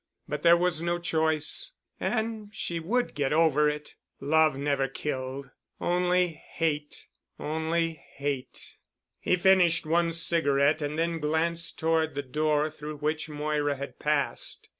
But 0.27 0.41
there 0.41 0.57
was 0.57 0.81
no 0.81 0.97
choice. 0.97 1.73
And 1.99 2.49
she 2.55 2.79
would 2.79 3.13
get 3.13 3.31
over 3.31 3.69
it. 3.69 3.93
Love 4.19 4.57
never 4.57 4.87
killed—only 4.87 6.41
hate... 6.55 7.05
only 7.39 8.03
hate. 8.15 8.77
He 9.19 9.35
finished 9.35 9.85
one 9.85 10.11
cigarette 10.11 10.81
and 10.81 10.97
then 10.97 11.19
glanced 11.19 11.77
toward 11.77 12.15
the 12.15 12.23
door 12.23 12.71
through 12.71 12.97
which 12.97 13.29
Moira 13.29 13.75
had 13.75 13.99
passed. 13.99 14.69